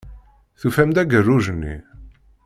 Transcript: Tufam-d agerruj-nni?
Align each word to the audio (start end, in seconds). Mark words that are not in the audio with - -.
Tufam-d 0.59 0.97
agerruj-nni? 1.01 1.75